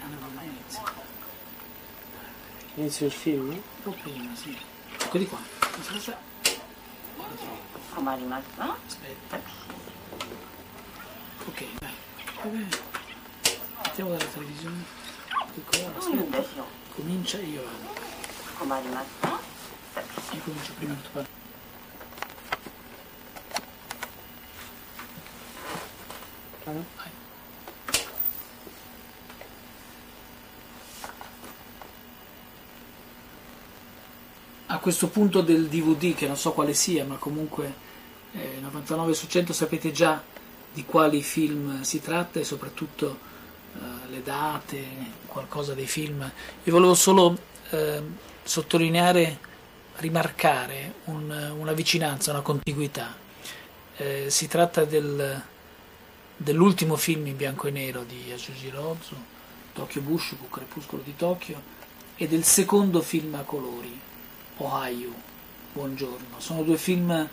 [0.00, 1.10] non è mai iniziato
[2.74, 3.50] Inizio il film?
[3.50, 4.56] Un po' prima, sì.
[4.98, 5.38] Eccoli qua.
[7.90, 8.76] Fuma rimasto?
[8.86, 9.38] Aspetta.
[11.44, 11.94] Ok, dai.
[12.42, 12.68] Va bene.
[13.82, 14.84] Mettiamo dalla televisione.
[15.52, 16.64] Piccola, aspetta.
[16.94, 18.00] Comincia e io vado.
[18.56, 19.40] Fuma rimasto?
[20.30, 21.18] Io comincio prima di tu.
[26.64, 26.72] Ah.
[26.96, 27.21] Vai.
[34.82, 37.72] Questo punto del DVD, che non so quale sia, ma comunque
[38.32, 40.20] eh, 99 su 100 sapete già
[40.72, 43.16] di quali film si tratta e soprattutto
[43.74, 44.84] eh, le date,
[45.26, 46.20] qualcosa dei film.
[46.64, 47.38] Io volevo solo
[47.70, 48.02] eh,
[48.42, 49.38] sottolineare,
[49.96, 53.14] rimarcare un- una vicinanza, una contiguità.
[53.96, 55.40] Eh, si tratta del,
[56.36, 59.14] dell'ultimo film in bianco e nero di Yasujiro Ozu,
[59.72, 61.60] Tokyo Bushiku, Crepuscolo di Tokyo,
[62.16, 63.98] e del secondo film a colori,
[64.62, 65.12] Ohio,
[65.72, 66.38] Buongiorno.
[66.38, 67.28] Sono due film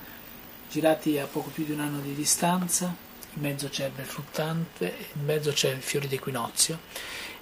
[0.68, 2.96] girati a poco più di un anno di distanza,
[3.34, 6.80] in mezzo c'è bel fruttante, in mezzo c'è il fiore d'equinozio,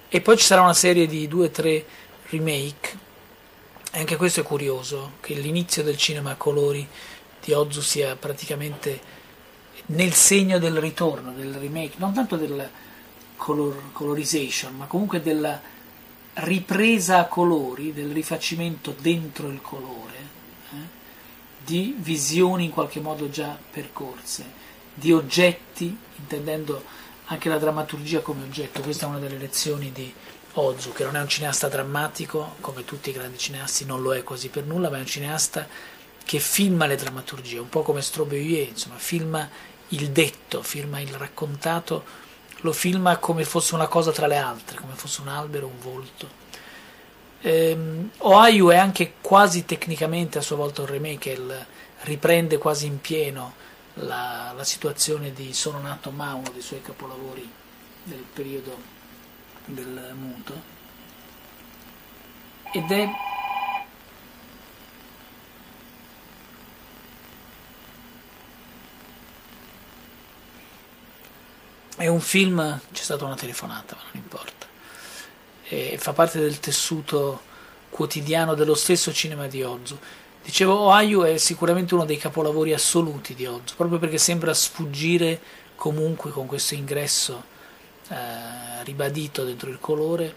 [0.09, 1.85] e poi ci sarà una serie di due o tre
[2.29, 2.97] remake,
[3.93, 6.85] e anche questo è curioso, che l'inizio del cinema a colori
[7.41, 8.99] di Ozu sia praticamente
[9.87, 12.69] nel segno del ritorno, del remake, non tanto del
[13.37, 15.61] color, colorization, ma comunque della
[16.39, 20.15] ripresa a colori, del rifacimento dentro il colore,
[20.71, 20.75] eh,
[21.63, 24.43] di visioni in qualche modo già percorse,
[24.93, 26.83] di oggetti, intendendo
[27.25, 28.81] anche la drammaturgia come oggetto.
[28.81, 30.13] Questa è una delle lezioni di
[30.53, 34.23] Ozu, che non è un cineasta drammatico, come tutti i grandi cineasti, non lo è
[34.23, 35.67] quasi per nulla, ma è un cineasta
[36.23, 39.49] che filma le drammaturgie, un po' come Strobeuier, insomma, filma
[39.89, 42.25] il detto, filma il raccontato,
[42.61, 46.45] lo filma come fosse una cosa tra le altre, come fosse un albero, un volto.
[47.41, 51.65] Ehm, Ohio è anche quasi tecnicamente a sua volta un remake, il-
[52.01, 53.53] riprende quasi in pieno
[53.95, 57.49] la, la situazione di Sono nato ma, uno dei suoi capolavori
[58.03, 58.77] del periodo
[59.65, 60.75] del muto.
[62.71, 63.07] Ed è
[71.97, 74.67] È un film, c'è stata una telefonata, ma non importa.
[75.63, 77.41] E fa parte del tessuto
[77.89, 79.97] quotidiano dello stesso cinema di Ozu.
[80.43, 85.41] Dicevo, Ohio è sicuramente uno dei capolavori assoluti di Ozu, proprio perché sembra sfuggire
[85.75, 87.43] comunque con questo ingresso
[88.09, 90.35] eh, ribadito dentro il colore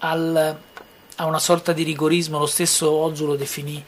[0.00, 0.60] al-
[1.16, 2.38] a una sorta di rigorismo.
[2.38, 3.82] Lo stesso Ozu lo definì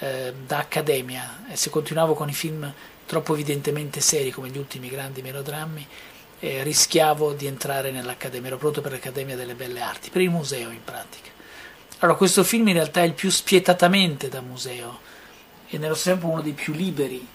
[0.00, 2.74] eh, da accademia e se continuavo con i film
[3.06, 5.86] troppo evidentemente seri come gli ultimi grandi melodrammi
[6.38, 10.70] eh, rischiavo di entrare nell'accademia, ero pronto per l'Accademia delle Belle Arti, per il museo
[10.70, 11.30] in pratica.
[11.98, 15.00] Allora questo film in realtà è il più spietatamente da museo
[15.68, 17.26] e nello stesso tempo uno dei più liberi,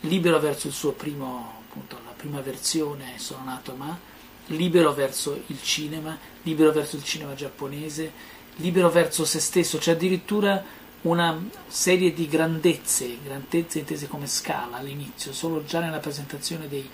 [0.00, 3.98] libero verso il suo primo, appunto la prima versione, sono nato ma,
[4.46, 8.12] libero verso il cinema, libero verso il cinema giapponese,
[8.56, 10.62] libero verso se stesso, c'è addirittura
[11.02, 16.88] una serie di grandezze, grandezze intese come scala all'inizio, solo già nella presentazione dei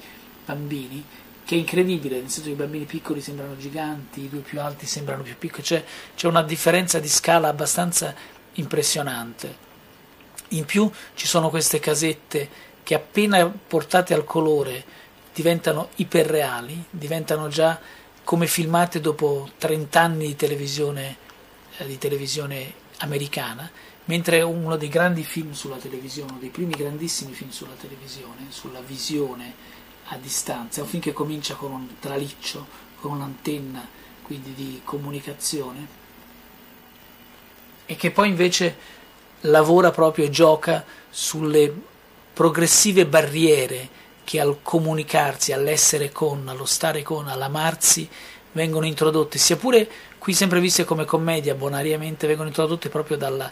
[0.45, 1.05] bambini,
[1.47, 4.85] che è incredibile, nel senso che i bambini piccoli sembrano giganti, i due più alti
[4.85, 5.85] sembrano più piccoli, c'è,
[6.17, 8.13] c'è una differenza di scala abbastanza
[8.55, 9.65] impressionante.
[10.49, 12.49] In più ci sono queste casette
[12.83, 14.85] che appena portate al colore
[15.33, 17.79] diventano iperreali, diventano già
[18.25, 21.17] come filmate dopo 30 anni di televisione,
[21.77, 23.71] eh, di televisione americana,
[24.07, 28.81] mentre uno dei grandi film sulla televisione, uno dei primi grandissimi film sulla televisione, sulla
[28.81, 29.76] visione
[30.09, 32.67] a distanza, è un film che comincia con un traliccio,
[33.01, 33.87] con un'antenna
[34.23, 36.05] quindi di comunicazione
[37.87, 38.77] e che poi invece
[39.43, 41.73] lavora proprio e gioca sulle
[42.33, 43.89] progressive barriere
[44.25, 48.09] che al comunicarsi, all'essere con, allo stare con, all'amarsi
[48.53, 49.89] vengono introdotte, sia pure
[50.19, 53.51] qui sempre viste come commedia, bonariamente vengono introdotte proprio dalla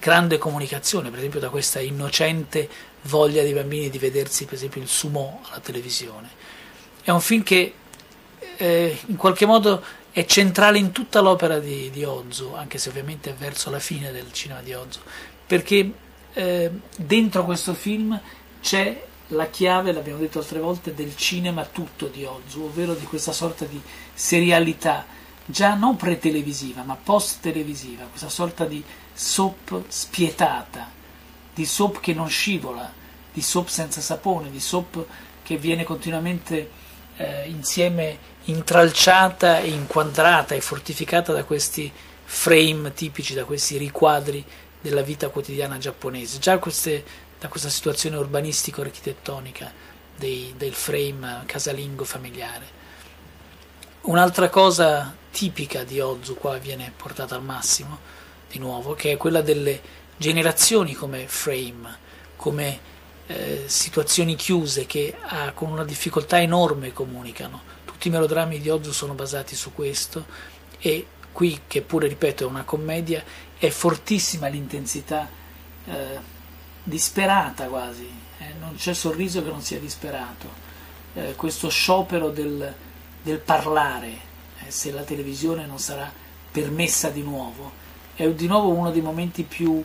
[0.00, 2.68] grande comunicazione, per esempio da questa innocente
[3.06, 6.28] voglia dei bambini di vedersi per esempio il sumo alla televisione.
[7.02, 7.74] È un film che
[8.56, 13.30] eh, in qualche modo è centrale in tutta l'opera di, di Ozu, anche se ovviamente
[13.30, 15.00] è verso la fine del cinema di Ozu,
[15.46, 15.92] perché
[16.32, 18.18] eh, dentro questo film
[18.60, 23.32] c'è la chiave, l'abbiamo detto altre volte, del cinema tutto di Ozu, ovvero di questa
[23.32, 23.80] sorta di
[24.14, 25.04] serialità,
[25.44, 28.82] già non pre-televisiva, ma post-televisiva, questa sorta di
[29.12, 30.90] soap spietata,
[31.56, 32.92] di soap che non scivola,
[33.32, 35.02] di soap senza sapone, di soap
[35.42, 36.70] che viene continuamente
[37.16, 41.90] eh, insieme intralciata e inquadrata e fortificata da questi
[42.24, 44.44] frame tipici, da questi riquadri
[44.82, 46.38] della vita quotidiana giapponese.
[46.40, 47.02] Già queste,
[47.40, 49.72] da questa situazione urbanistico-architettonica
[50.14, 52.74] dei, del frame casalingo familiare.
[54.02, 57.98] Un'altra cosa tipica di Ozu qua viene portata al massimo,
[58.46, 61.98] di nuovo, che è quella delle generazioni come frame,
[62.36, 62.78] come
[63.26, 67.62] eh, situazioni chiuse che ah, con una difficoltà enorme comunicano.
[67.84, 70.26] Tutti i melodrammi di Ozu sono basati su questo
[70.78, 73.22] e qui, che pure ripeto è una commedia,
[73.58, 75.28] è fortissima l'intensità
[75.86, 76.18] eh,
[76.82, 78.08] disperata quasi,
[78.38, 80.48] eh, non c'è sorriso che non sia disperato,
[81.14, 82.74] eh, questo sciopero del,
[83.22, 84.08] del parlare,
[84.64, 86.10] eh, se la televisione non sarà
[86.50, 87.72] permessa di nuovo,
[88.14, 89.82] è di nuovo uno dei momenti più,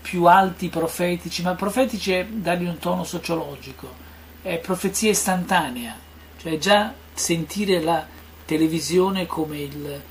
[0.00, 3.94] più alti profetici, ma profetici è dargli un tono sociologico,
[4.42, 5.96] è profezia istantanea,
[6.40, 8.06] cioè già sentire la
[8.44, 10.02] televisione come il,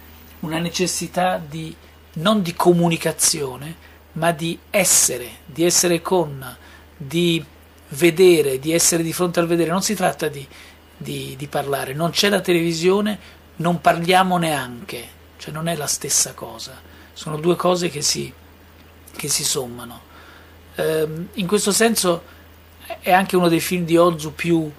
[0.42, 1.76] una necessità di,
[2.14, 6.58] non di comunicazione, ma di essere, di essere con,
[6.96, 7.44] di
[7.90, 9.72] vedere, di essere di fronte al vedere.
[9.72, 10.46] Non si tratta di,
[10.96, 13.20] di, di parlare, non c'è la televisione,
[13.58, 15.08] non parliamo neanche,
[15.38, 16.80] cioè non è la stessa cosa,
[17.14, 18.32] sono due cose che si,
[19.16, 20.02] che si sommano.
[20.76, 22.24] Ehm, in questo senso
[23.00, 24.72] è anche uno dei film di Ozu più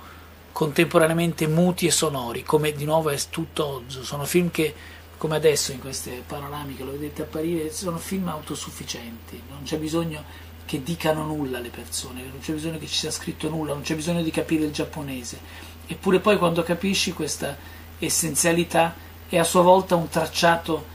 [0.52, 4.74] contemporaneamente muti e sonori, come di nuovo è tutto Ozu, sono film che
[5.16, 10.24] come adesso in queste panoramiche lo vedete apparire, sono film autosufficienti, non c'è bisogno
[10.64, 13.94] che dicano nulla alle persone, non c'è bisogno che ci sia scritto nulla, non c'è
[13.96, 15.38] bisogno di capire il giapponese.
[15.86, 17.54] Eppure poi quando capisci questa
[17.98, 18.94] essenzialità
[19.28, 20.86] è a sua volta un tracciato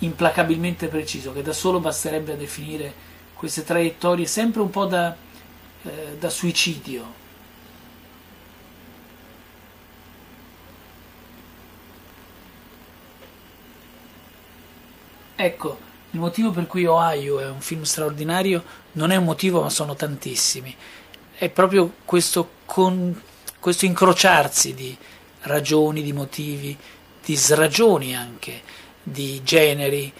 [0.00, 2.92] implacabilmente preciso, che da solo basterebbe a definire
[3.34, 5.14] queste traiettorie sempre un po' da,
[5.82, 7.22] eh, da suicidio,
[15.36, 15.78] Ecco,
[16.12, 18.62] il motivo per cui Ohio è un film straordinario
[18.92, 20.74] non è un motivo, ma sono tantissimi.
[21.36, 23.20] È proprio questo, con,
[23.58, 24.96] questo incrociarsi di
[25.42, 26.76] ragioni, di motivi,
[27.24, 28.62] di sragioni anche,
[29.04, 30.12] di generi.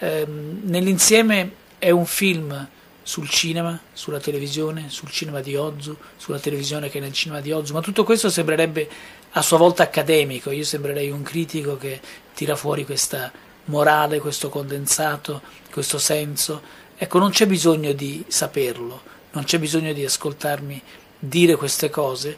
[0.00, 2.68] Ehm, nell'insieme è un film
[3.02, 7.50] sul cinema, sulla televisione, sul cinema di Ozu, sulla televisione che è nel cinema di
[7.50, 8.88] Ozu, ma tutto questo sembrerebbe
[9.30, 12.00] a sua volta accademico, io sembrerei un critico che
[12.34, 13.32] tira fuori questa
[13.64, 16.60] morale, questo condensato, questo senso.
[16.96, 19.00] Ecco, non c'è bisogno di saperlo,
[19.32, 20.80] non c'è bisogno di ascoltarmi
[21.18, 22.36] dire queste cose.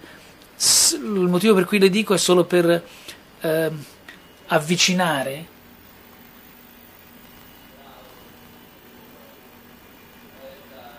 [0.93, 2.83] Il motivo per cui le dico è solo per
[3.41, 3.71] eh,
[4.47, 5.53] avvicinare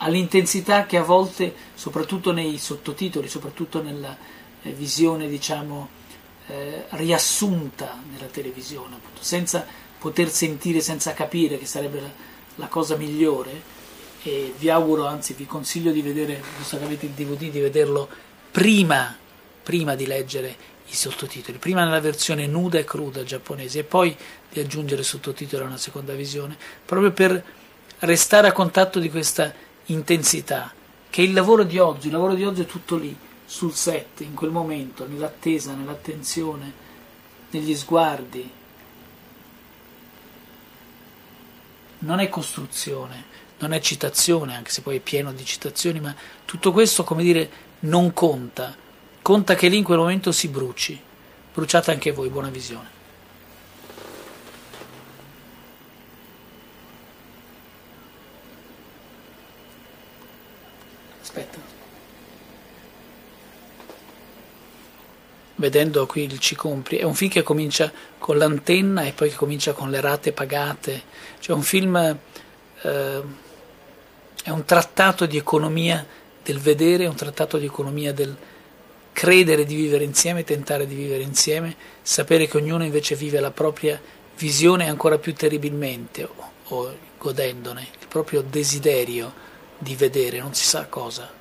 [0.05, 4.15] all'intensità che a volte, soprattutto nei sottotitoli, soprattutto nella
[4.61, 5.89] eh, visione, diciamo,
[6.47, 9.65] eh, riassunta nella televisione, appunto, senza
[9.97, 12.11] poter sentire senza capire, che sarebbe la,
[12.55, 13.73] la cosa migliore.
[14.21, 18.07] E vi auguro, anzi vi consiglio di vedere, visto che avete il DVD, di vederlo
[18.51, 19.15] prima,
[19.61, 20.55] prima di leggere
[20.87, 24.15] i sottotitoli, prima nella versione nuda e cruda giapponese e poi
[24.51, 26.55] di aggiungere sottotitoli a una seconda visione,
[26.85, 27.43] proprio per
[27.99, 29.53] restare a contatto di questa
[29.85, 30.73] intensità,
[31.09, 33.15] che il lavoro di oggi, il lavoro di oggi è tutto lì,
[33.45, 36.73] sul set, in quel momento, nell'attesa, nell'attenzione,
[37.51, 38.49] negli sguardi,
[41.99, 43.23] non è costruzione,
[43.59, 47.49] non è citazione, anche se poi è pieno di citazioni, ma tutto questo, come dire,
[47.81, 48.75] non conta.
[49.21, 50.99] Conta che lì in quel momento si bruci.
[51.53, 52.94] Bruciate anche voi, buona visione.
[61.35, 61.59] Aspetta.
[65.55, 69.35] Vedendo qui il Ci compri, è un film che comincia con l'antenna e poi che
[69.35, 71.03] comincia con le rate pagate,
[71.39, 73.21] cioè un film eh,
[74.43, 76.05] è un trattato di economia
[76.41, 78.35] del vedere, un trattato di economia del
[79.11, 83.99] credere di vivere insieme, tentare di vivere insieme, sapere che ognuno invece vive la propria
[84.37, 90.87] visione ancora più terribilmente o, o godendone, il proprio desiderio di vedere, non si sa
[90.87, 91.31] cosa,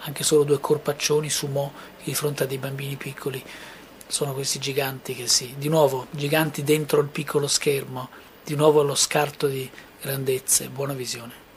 [0.00, 3.42] anche solo due corpaccioni su Mo di fronte a dei bambini piccoli.
[4.06, 8.08] Sono questi giganti che si, di nuovo, giganti dentro il piccolo schermo,
[8.42, 9.70] di nuovo lo scarto di
[10.00, 11.47] grandezze, buona visione.